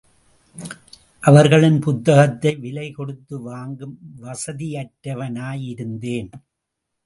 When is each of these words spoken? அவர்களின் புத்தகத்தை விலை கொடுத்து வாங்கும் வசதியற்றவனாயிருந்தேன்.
அவர்களின் 1.23 1.79
புத்தகத்தை 1.79 2.55
விலை 2.55 2.91
கொடுத்து 2.91 3.41
வாங்கும் 3.41 3.99
வசதியற்றவனாயிருந்தேன். 4.21 6.31